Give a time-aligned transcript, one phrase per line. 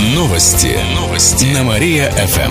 [0.00, 0.78] Новости.
[0.94, 1.44] Новости.
[1.52, 2.50] На Мария-ФМ.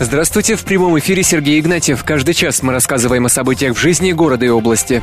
[0.00, 2.02] Здравствуйте, в прямом эфире Сергей Игнатьев.
[2.04, 5.02] Каждый час мы рассказываем о событиях в жизни города и области.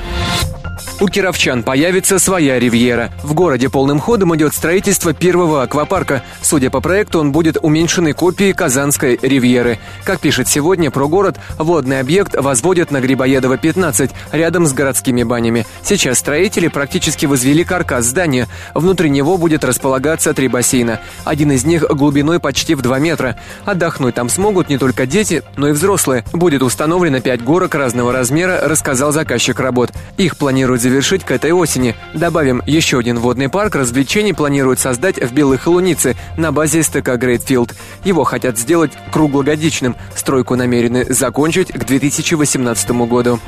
[1.00, 3.12] У кировчан появится своя ривьера.
[3.22, 6.24] В городе полным ходом идет строительство первого аквапарка.
[6.42, 9.78] Судя по проекту, он будет уменьшенной копией Казанской ривьеры.
[10.04, 15.68] Как пишет сегодня про город, водный объект возводят на Грибоедова 15, рядом с городскими банями.
[15.84, 18.48] Сейчас строители практически возвели каркас здания.
[18.74, 21.00] Внутри него будет располагаться три бассейна.
[21.26, 23.38] Один из них глубиной почти в 2 метра.
[23.66, 26.24] Отдохнуть там смогут не только дети, но и взрослые.
[26.34, 29.92] Будет установлено 5 горок разного размера, рассказал заказчик работ.
[30.18, 31.96] Их планируют завершить к этой осени.
[32.14, 37.74] Добавим, еще один водный парк развлечений планируют создать в Белой Холунице на базе СТК Грейтфилд.
[38.04, 39.96] Его хотят сделать круглогодичным.
[40.16, 43.40] Стройку намерены закончить к 2018 году.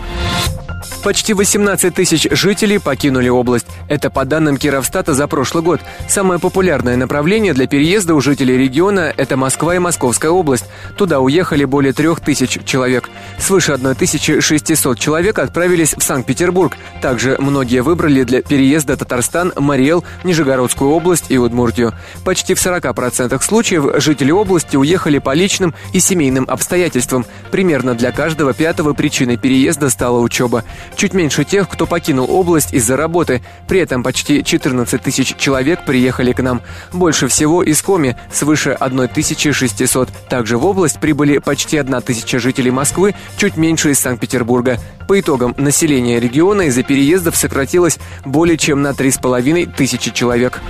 [1.04, 3.68] Почти 18 тысяч жителей покинули область.
[3.88, 5.80] Это по данным Кировстата за прошлый год.
[6.10, 10.66] Самое популярное направление для переезда у жителей региона– это Москва и Московская область.
[10.98, 13.10] Туда уехали более трех тысяч человек.
[13.40, 16.76] Свыше 1600 человек отправились в Санкт-Петербург.
[17.02, 21.94] Также многие выбрали для переезда Татарстан, Мариэл, Нижегородскую область и Удмуртию.
[22.26, 27.26] Почти в 40% случаев жители области уехали по личным и семейным обстоятельствам.
[27.52, 30.66] Примерно для каждого пятого причиной переезда стала учеба.
[30.96, 33.42] Чуть меньше тех, кто покинул область из-за работы.
[33.68, 36.62] При этом почти 14 тысяч человек приехали к нам.
[36.92, 40.10] Больше всего из Коми, свыше 1600.
[40.30, 44.80] Также в область прибыли почти 1 тысяча жителей Москвы, чуть меньше из Санкт-Петербурга.
[45.08, 50.62] По итогам, население региона из-за переездов сократилось более чем на 3,5 тысячи человек.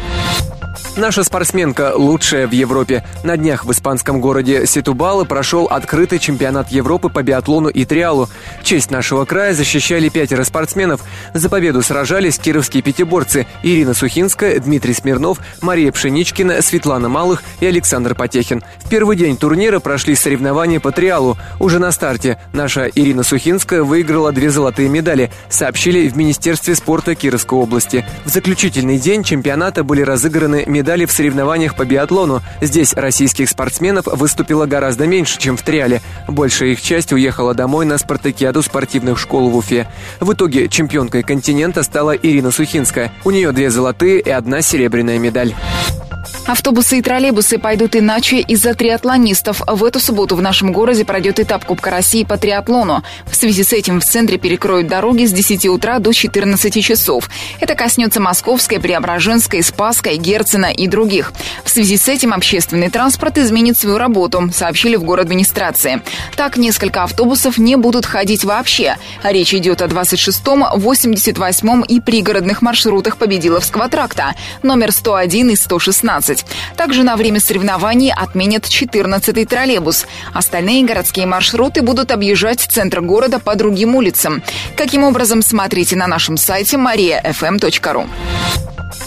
[0.98, 3.04] Наша спортсменка лучшая в Европе.
[3.24, 8.28] На днях в испанском городе Сетубалы прошел открытый чемпионат Европы по биатлону и триалу.
[8.64, 11.02] Честь нашего края защищали пятеро спортсменов.
[11.34, 18.14] За победу сражались кировские пятиборцы Ирина Сухинская, Дмитрий Смирнов, Мария Пшеничкина, Светлана Малых и Александр
[18.14, 18.64] Потехин.
[18.80, 21.38] В первый день турнира прошли соревнования по триалу.
[21.60, 27.58] Уже на старте наша Ирина Сухинская выиграла две золотые медали, сообщили в Министерстве спорта Кировской
[27.58, 28.06] области.
[28.26, 32.42] В заключительный день чемпионата были разыграны медали медали в соревнованиях по биатлону.
[32.62, 36.02] Здесь российских спортсменов выступило гораздо меньше, чем в триале.
[36.28, 39.88] Большая их часть уехала домой на спартакиаду спортивных школ в Уфе.
[40.20, 43.12] В итоге чемпионкой континента стала Ирина Сухинская.
[43.24, 45.54] У нее две золотые и одна серебряная медаль.
[46.50, 49.62] Автобусы и троллейбусы пойдут иначе из-за триатлонистов.
[49.68, 53.04] В эту субботу в нашем городе пройдет этап Кубка России по триатлону.
[53.28, 57.30] В связи с этим в центре перекроют дороги с 10 утра до 14 часов.
[57.60, 61.34] Это коснется Московской, Преображенской, Спасской, Герцена и других.
[61.64, 66.02] В связи с этим общественный транспорт изменит свою работу, сообщили в город администрации.
[66.36, 68.98] Так, несколько автобусов не будут ходить вообще.
[69.22, 74.34] Речь идет о 26-м, 88-м и пригородных маршрутах Победиловского тракта,
[74.64, 76.39] номер 101 и 116.
[76.76, 80.06] Также на время соревнований отменят 14-й троллейбус.
[80.34, 84.42] Остальные городские маршруты будут объезжать центр города по другим улицам.
[84.76, 88.08] Каким образом, смотрите на нашем сайте mariafm.ru.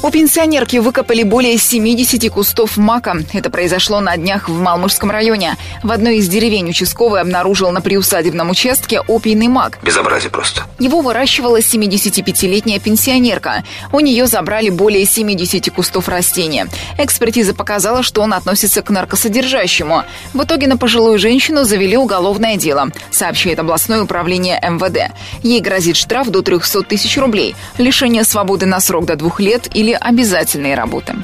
[0.05, 3.19] У пенсионерки выкопали более 70 кустов мака.
[3.33, 5.57] Это произошло на днях в Малмышском районе.
[5.85, 9.79] В одной из деревень участковый обнаружил на приусадебном участке опийный мак.
[9.81, 10.65] Безобразие просто.
[10.81, 13.63] Его выращивала 75-летняя пенсионерка.
[13.93, 16.67] У нее забрали более 70 кустов растения.
[16.99, 20.03] Экспертиза показала, что он относится к наркосодержащему.
[20.35, 25.15] В итоге на пожилую женщину завели уголовное дело, сообщает областное управление МВД.
[25.45, 29.92] Ей грозит штраф до 300 тысяч рублей, лишение свободы на срок до двух лет или
[29.97, 31.15] обязательные работы.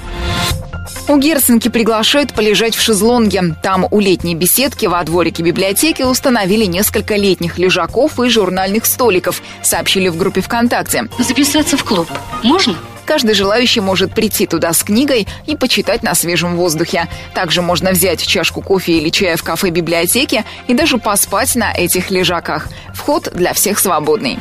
[1.09, 3.55] У Герценки приглашают полежать в шезлонге.
[3.63, 10.09] Там у летней беседки во дворике библиотеки установили несколько летних лежаков и журнальных столиков, сообщили
[10.09, 11.09] в группе ВКонтакте.
[11.19, 12.09] Записаться в клуб
[12.43, 12.77] можно?
[13.07, 17.09] Каждый желающий может прийти туда с книгой и почитать на свежем воздухе.
[17.33, 22.69] Также можно взять чашку кофе или чая в кафе-библиотеке и даже поспать на этих лежаках.
[22.93, 24.39] Вход для всех свободный.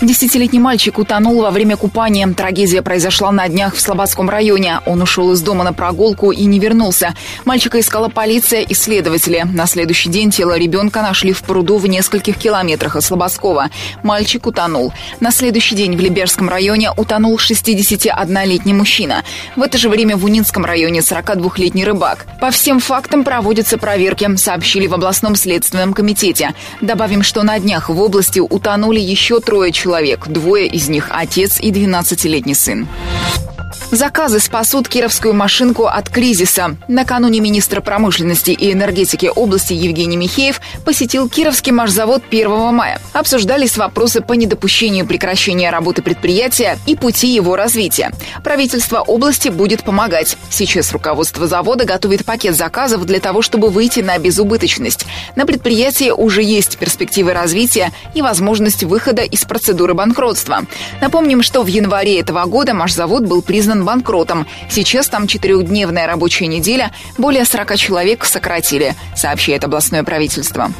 [0.00, 2.26] Десятилетний мальчик утонул во время купания.
[2.32, 4.80] Трагедия произошла на днях в Слободском районе.
[4.86, 7.14] Он ушел из дома на прогулку и не вернулся.
[7.44, 9.44] Мальчика искала полиция и следователи.
[9.52, 13.68] На следующий день тело ребенка нашли в пруду в нескольких километрах от Слободского.
[14.02, 14.94] Мальчик утонул.
[15.20, 19.22] На следующий день в Либерском районе утонул 61-летний мужчина.
[19.54, 22.24] В это же время в Унинском районе 42-летний рыбак.
[22.40, 26.54] По всем фактам проводятся проверки, сообщили в областном следственном комитете.
[26.80, 31.58] Добавим, что на днях в области утонули еще трое человек человек, двое из них отец
[31.60, 32.86] и 12-летний сын.
[33.90, 36.76] Заказы спасут кировскую машинку от кризиса.
[36.86, 43.00] Накануне министр промышленности и энергетики области Евгений Михеев посетил Кировский машзавод 1 мая.
[43.12, 48.12] Обсуждались вопросы по недопущению прекращения работы предприятия и пути его развития.
[48.44, 50.36] Правительство области будет помогать.
[50.50, 55.06] Сейчас руководство завода готовит пакет заказов для того, чтобы выйти на безубыточность.
[55.34, 60.60] На предприятии уже есть перспективы развития и возможность выхода из процедуры банкротства.
[61.00, 64.46] Напомним, что в январе этого года машзавод был признан банкротом.
[64.68, 70.70] Сейчас там четырехдневная рабочая неделя, более 40 человек сократили, сообщает областное правительство.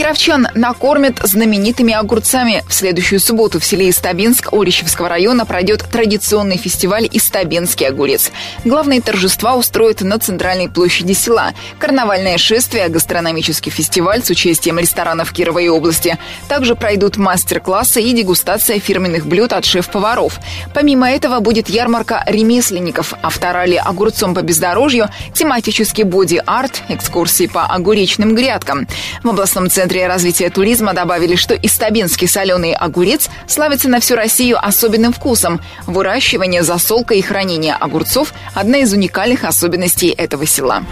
[0.00, 2.64] Кировчан накормят знаменитыми огурцами.
[2.66, 8.32] В следующую субботу в селе Истабинск Орищевского района пройдет традиционный фестиваль «Истабинский огурец».
[8.64, 11.52] Главные торжества устроят на центральной площади села.
[11.78, 16.16] Карнавальное шествие, гастрономический фестиваль с участием ресторанов Кирова и области.
[16.48, 20.38] Также пройдут мастер-классы и дегустация фирменных блюд от шеф-поваров.
[20.72, 28.88] Помимо этого будет ярмарка ремесленников, авторали огурцом по бездорожью, тематический боди-арт, экскурсии по огуречным грядкам.
[29.22, 34.64] В областном центре Центре развития туризма добавили, что истабинский соленый огурец славится на всю Россию
[34.64, 35.60] особенным вкусом.
[35.84, 40.84] Выращивание, засолка и хранение огурцов– одна из уникальных особенностей этого села.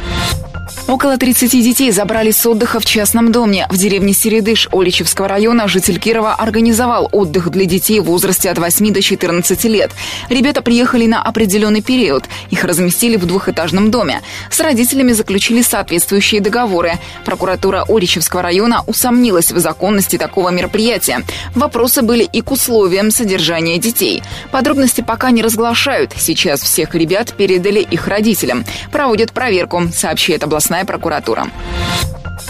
[0.89, 3.67] Около 30 детей забрали с отдыха в частном доме.
[3.69, 8.91] В деревне Середыш Оличевского района житель Кирова организовал отдых для детей в возрасте от 8
[8.95, 9.91] до 14 лет.
[10.31, 12.25] Ребята приехали на определенный период.
[12.49, 14.23] Их разместили в двухэтажном доме.
[14.51, 16.95] С родителями заключили соответствующие договоры.
[17.27, 21.23] Прокуратура Оличевского района усомнилась в законности такого мероприятия.
[21.55, 24.23] Вопросы были и к условиям содержания детей.
[24.51, 26.15] Подробности пока не разглашают.
[26.17, 28.65] Сейчас всех ребят передали их родителям.
[28.91, 31.47] Проводят проверку, сообщает областная областная прокуратура.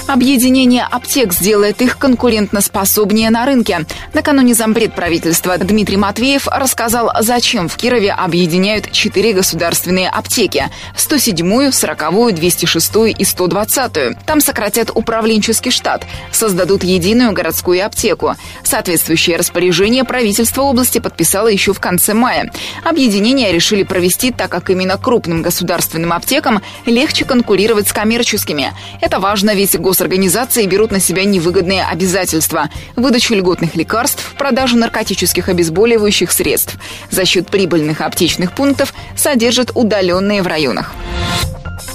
[0.09, 3.85] Объединение аптек сделает их конкурентноспособнее на рынке.
[4.15, 12.31] Накануне зампред правительства Дмитрий Матвеев рассказал, зачем в Кирове объединяют четыре государственные аптеки– 107-ю, 40-ю,
[12.31, 14.17] 206-ю и 120-ю.
[14.25, 18.35] Там сократят управленческий штат, создадут единую городскую аптеку.
[18.63, 22.51] Соответствующее распоряжение правительство области подписало еще в конце мая.
[22.83, 28.73] Объединение решили провести, так как именно крупным государственным аптекам легче конкурировать с коммерческими.
[29.03, 35.49] Это важно, ведь гос госорганизации берут на себя невыгодные обязательства– выдачу льготных лекарств, продажу наркотических
[35.49, 36.77] обезболивающих средств.
[37.11, 40.93] За счет прибыльных аптечных пунктов содержат удаленные в районах.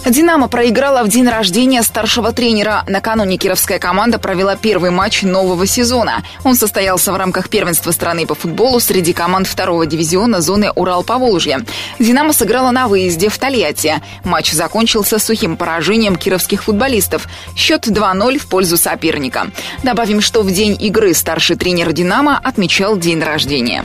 [0.05, 2.83] «Динамо» проиграла в день рождения старшего тренера.
[2.87, 6.23] Накануне кировская команда провела первый матч нового сезона.
[6.43, 11.65] Он состоялся в рамках первенства страны по футболу среди команд второго дивизиона зоны Урал-Поволжье.
[11.99, 14.01] «Динамо» сыграла на выезде в Тольятти.
[14.23, 17.27] Матч закончился сухим поражением кировских футболистов.
[17.55, 19.47] Счет 2-0 в пользу соперника.
[19.83, 23.83] Добавим, что в день игры старший тренер «Динамо» отмечал день рождения.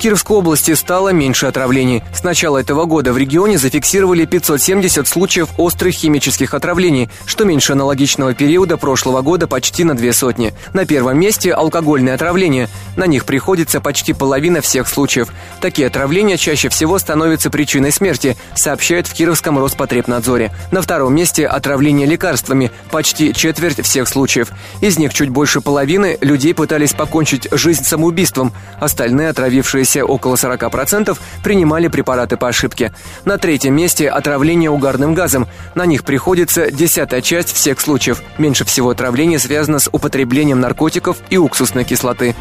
[0.00, 2.02] Кировской области стало меньше отравлений.
[2.14, 8.32] С начала этого года в регионе зафиксировали 570 случаев острых химических отравлений, что меньше аналогичного
[8.32, 10.54] периода прошлого года почти на две сотни.
[10.72, 12.70] На первом месте алкогольные отравления.
[12.96, 15.28] На них приходится почти половина всех случаев.
[15.60, 20.50] Такие отравления чаще всего становятся причиной смерти, сообщают в Кировском Роспотребнадзоре.
[20.70, 24.48] На втором месте отравление лекарствами, почти четверть всех случаев.
[24.80, 31.18] Из них чуть больше половины людей пытались покончить жизнь самоубийством, остальные отравившиеся оставшиеся около 40%
[31.42, 32.92] принимали препараты по ошибке.
[33.24, 35.46] На третьем месте отравление угарным газом.
[35.74, 38.22] На них приходится десятая часть всех случаев.
[38.38, 42.34] Меньше всего отравление связано с употреблением наркотиков и уксусной кислоты.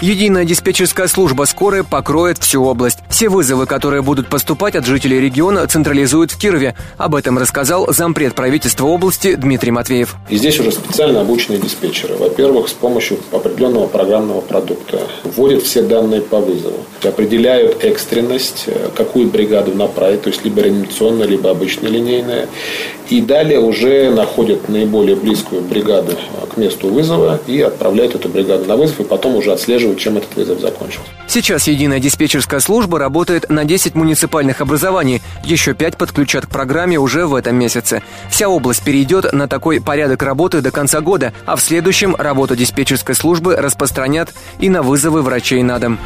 [0.00, 2.98] Единая диспетчерская служба скорой покроет всю область.
[3.08, 6.74] Все вызовы, которые будут поступать от жителей региона, централизуют в Кирове.
[6.98, 10.16] Об этом рассказал зампред правительства области Дмитрий Матвеев.
[10.28, 12.16] И здесь уже специально обученные диспетчеры.
[12.16, 19.28] Во-первых, с помощью определенного программного продукта вводят все данные по вызову, определяют экстренность, э, какую
[19.28, 22.48] бригаду направить, то есть либо реанимационная, либо обычная линейная.
[23.08, 28.64] И далее уже находят наиболее близкую бригаду э, к месту вызова и отправляют эту бригаду
[28.64, 31.08] на вызов, и потом уже отслеживают чем этот вызов закончился.
[31.36, 35.20] Сейчас единая диспетчерская служба работает на 10 муниципальных образований.
[35.44, 38.02] Еще 5 подключат к программе уже в этом месяце.
[38.30, 43.14] Вся область перейдет на такой порядок работы до конца года, а в следующем работу диспетчерской
[43.14, 45.98] службы распространят и на вызовы врачей на дом.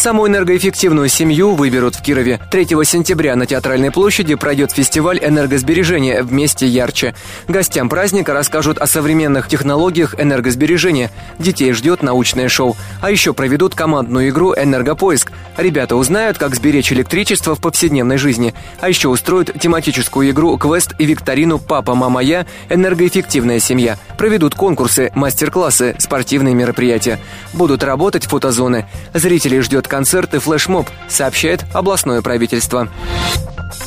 [0.00, 2.40] Самую энергоэффективную семью выберут в Кирове.
[2.50, 7.14] 3 сентября на Театральной площади пройдет фестиваль энергосбережения «Вместе ярче».
[7.48, 11.10] Гостям праздника расскажут о современных технологиях энергосбережения.
[11.38, 12.78] Детей ждет научное шоу.
[13.02, 15.32] А еще проведут командную игру «Энергопоиск».
[15.56, 18.54] Ребята узнают, как сберечь электричество в повседневной жизни.
[18.80, 22.46] А еще устроят тематическую игру «Квест» и викторину «Папа, мама, я.
[22.68, 23.98] Энергоэффективная семья».
[24.18, 27.18] Проведут конкурсы, мастер-классы, спортивные мероприятия.
[27.52, 28.86] Будут работать фотозоны.
[29.14, 32.88] Зрителей ждет концерт и флешмоб, сообщает областное правительство.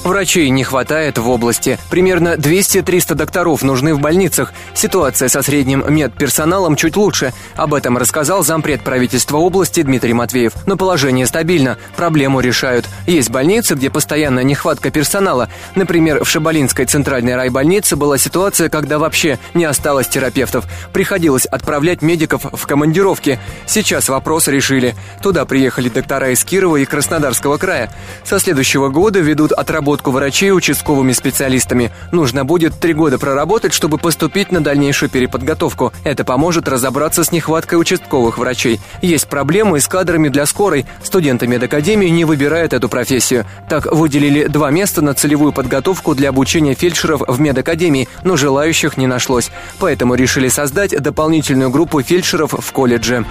[0.04, 1.78] Врачей не хватает в области.
[1.90, 4.54] Примерно 200-300 докторов нужны в больницах.
[4.74, 7.34] Ситуация со средним медперсоналом чуть лучше.
[7.56, 10.54] Об этом рассказал зампред правительства области Дмитрий Матвеев.
[10.66, 11.78] Но положение стабильно.
[11.96, 12.88] Проблему решают.
[13.08, 15.50] Есть больницы, где постоянная нехватка персонала.
[15.76, 20.66] Например, в Шабалинской центральной райбольнице была ситуация, когда вообще не осталось терапевтов.
[20.92, 23.40] Приходилось отправлять медиков в командировки.
[23.66, 24.96] Сейчас вопрос решили.
[25.22, 27.92] Туда приехали доктора из Кирова и Краснодарского края.
[28.24, 31.92] Со следующего года ведут отработку врачей участковыми специалистами.
[32.12, 35.92] Нужно будет три года проработать, чтобы поступить на дальнейшую переподготовку.
[36.04, 38.80] Это поможет разобраться с нехваткой участковых врачей.
[39.02, 40.86] Есть проблемы с кадрами для скорой.
[41.02, 43.46] Студенты медакадемии не выбирают эту профессию.
[43.70, 49.08] Так выделили два места на целевую подготовку для обучения фельдшеров в медакадемии, но желающих не
[49.08, 49.50] нашлось.
[49.80, 53.24] Поэтому решили создать дополнительную группу фельдшеров в колледже.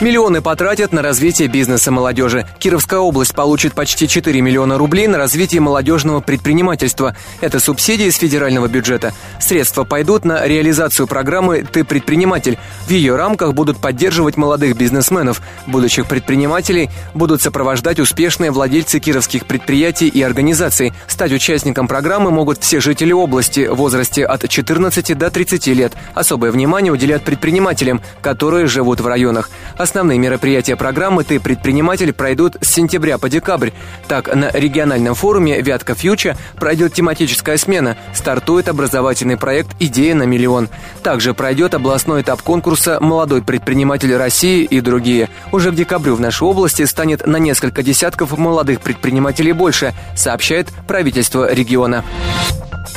[0.00, 2.46] Миллионы потратят на развитие бизнеса молодежи.
[2.58, 7.16] Кировская область получит почти 4 миллиона рублей на развитие молодежного предпринимательства.
[7.40, 9.12] Это субсидии из федерального бюджета.
[9.40, 12.58] Средства пойдут на реализацию программы «Ты предприниматель».
[12.86, 15.40] В ее рамках будут поддерживать молодых бизнесменов.
[15.66, 20.92] Будущих предпринимателей будут сопровождать успешные владельцы кировских предприятий и организаций.
[21.06, 25.92] Стать участником программы могут все жители области в возрасте от 14 до 30 лет.
[26.14, 29.50] Особое внимание уделят предпринимателям, которые живут в районах.
[29.78, 33.70] Основные мероприятия программы «Ты предприниматель» пройдут с сентября по декабрь.
[34.06, 37.96] Так, на региональном форуме «Вятка Фьюча» пройдет тематическая смена.
[38.12, 40.68] Стартует образовательный проект «Идея на миллион».
[41.02, 45.28] Также пройдет областной этап конкурса «Молодой предприниматель России» и другие.
[45.54, 51.48] Уже к декабрю в нашей области станет на несколько десятков молодых предпринимателей больше, сообщает правительство
[51.48, 52.04] региона.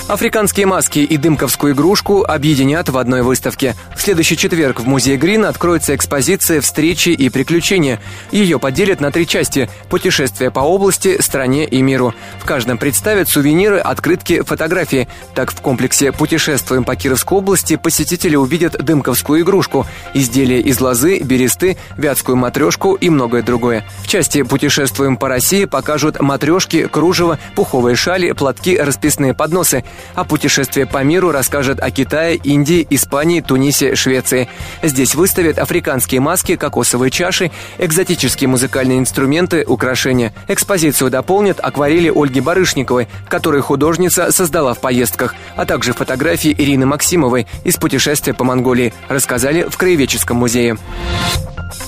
[0.07, 3.75] Африканские маски и дымковскую игрушку объединят в одной выставке.
[3.93, 7.99] В следующий четверг в музее Грин откроется экспозиция «Встречи и приключения».
[8.31, 12.13] Ее поделят на три части– путешествия по области, стране и миру.
[12.39, 15.09] В каждом представят сувениры, открытки, фотографии.
[15.35, 21.75] Так в комплексе «Путешествуем по Кировской области» посетители увидят дымковскую игрушку, изделия из лозы, бересты,
[21.97, 23.83] вятскую матрешку и многое другое.
[24.03, 29.83] В части «Путешествуем по России» покажут матрешки, кружево, пуховые шали, платки, расписные подносы–
[30.15, 34.49] а путешествие по миру расскажет о Китае, Индии, Испании, Тунисе, Швеции.
[34.81, 40.33] Здесь выставят африканские маски, кокосовые чаши, экзотические музыкальные инструменты, украшения.
[40.47, 47.47] Экспозицию дополнят акварели Ольги Барышниковой, которые художница создала в поездках, а также фотографии Ирины Максимовой
[47.63, 50.77] из путешествия по Монголии, рассказали в Краеведческом музее.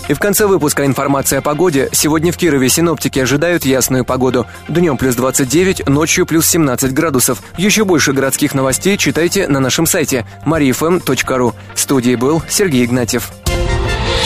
[0.10, 1.88] И в конце выпуска информация о погоде.
[1.92, 4.48] Сегодня в Кирове синоптики ожидают ясную погоду.
[4.68, 7.44] Днем плюс 29, ночью плюс 17 градусов.
[7.58, 11.54] Еще больше городских новостей читайте на нашем сайте mariafm.ru.
[11.76, 13.30] В студии был Сергей Игнатьев.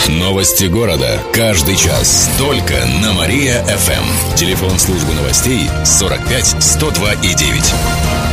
[0.07, 1.19] Новости города.
[1.33, 2.29] Каждый час.
[2.37, 4.35] Только на Мария-ФМ.
[4.37, 8.32] Телефон службы новостей 45 102 и 9.